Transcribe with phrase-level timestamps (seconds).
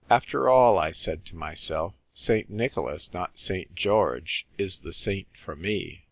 [0.09, 1.93] "After all," I said to my self,"
[2.25, 2.49] St.
[2.49, 3.75] Nicholas, not St.
[3.75, 5.99] George, is the saint for me.